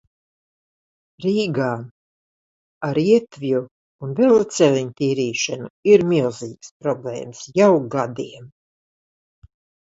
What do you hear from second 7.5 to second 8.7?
jau gadiem.